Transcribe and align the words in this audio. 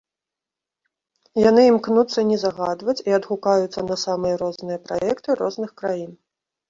Яны 1.49 1.65
імкнуцца 1.71 2.19
не 2.31 2.37
загадваць 2.45 2.97
і 3.09 3.17
адгукаюцца 3.19 3.79
на 3.91 3.95
самыя 4.05 4.33
розныя 4.43 4.79
праекты 4.89 5.29
розных 5.43 5.71
краін. 5.85 6.11